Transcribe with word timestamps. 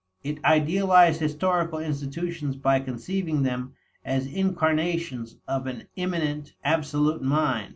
It 0.23 0.43
idealized 0.43 1.19
historical 1.19 1.77
institutions 1.77 2.55
by 2.55 2.79
conceiving 2.79 3.43
them 3.43 3.75
as 4.03 4.25
incarnations 4.25 5.37
of 5.47 5.67
an 5.67 5.89
immanent 5.95 6.55
absolute 6.63 7.21
mind. 7.21 7.69